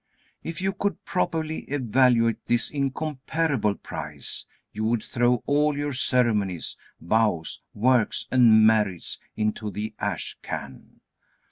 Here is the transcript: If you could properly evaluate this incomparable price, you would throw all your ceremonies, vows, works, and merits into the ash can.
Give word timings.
If 0.43 0.63
you 0.63 0.73
could 0.73 1.05
properly 1.05 1.59
evaluate 1.69 2.47
this 2.47 2.71
incomparable 2.71 3.75
price, 3.75 4.47
you 4.73 4.83
would 4.85 5.03
throw 5.03 5.43
all 5.45 5.77
your 5.77 5.93
ceremonies, 5.93 6.75
vows, 6.99 7.63
works, 7.75 8.27
and 8.31 8.65
merits 8.65 9.19
into 9.37 9.69
the 9.69 9.93
ash 9.99 10.39
can. 10.41 11.01